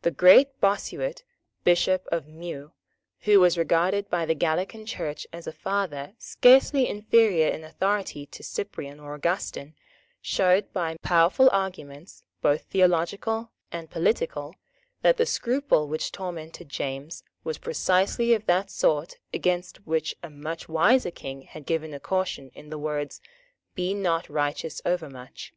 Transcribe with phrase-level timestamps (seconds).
[0.00, 1.24] The great Bossuet,
[1.62, 2.72] Bishop of Meaux,
[3.24, 8.42] who was regarded by the Gallican Church as a father scarcely inferior in authority to
[8.42, 9.74] Cyprian or Augustin,
[10.22, 14.54] showed, by powerful arguments, both theological and political,
[15.02, 20.66] that the scruple which tormented James was precisely of that sort against which a much
[20.66, 23.20] wiser King had given a caution in the words,
[23.74, 25.52] "Be not righteous overmuch."